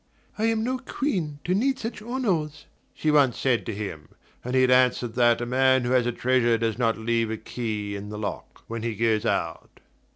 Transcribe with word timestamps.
"I 0.39 0.45
am 0.45 0.63
no 0.63 0.79
Queen, 0.79 1.37
to 1.43 1.53
need 1.53 1.77
such 1.77 2.01
honours," 2.01 2.65
she 2.91 3.11
once 3.11 3.37
said 3.37 3.67
to 3.67 3.71
him; 3.75 4.09
and 4.43 4.55
he 4.55 4.61
had 4.61 4.71
answered 4.71 5.13
that 5.13 5.41
a 5.41 5.45
man 5.45 5.83
who 5.83 5.91
has 5.91 6.07
a 6.07 6.11
treasure 6.11 6.57
does 6.57 6.79
not 6.79 6.97
leave 6.97 7.29
the 7.29 7.37
key 7.37 7.95
in 7.95 8.09
the 8.09 8.17
lock 8.17 8.63
when 8.67 8.81
he 8.81 8.95
goes 8.95 9.27
out. 9.27 9.79